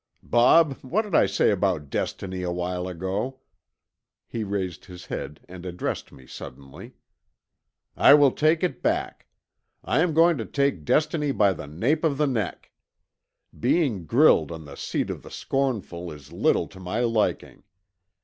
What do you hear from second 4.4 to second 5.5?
raised his head